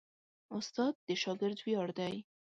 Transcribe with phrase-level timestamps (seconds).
[0.57, 2.15] استاد د شاګرد ویاړ دی.